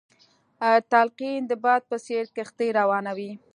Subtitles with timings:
[0.91, 3.31] تلقين د باد په څېر کښتۍ روانوي.